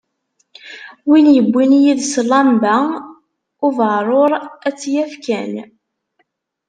[1.09, 2.75] Win yewwin yid-s llamba
[3.65, 4.31] ubeεṛur
[4.67, 5.53] ad tt-yaf kan.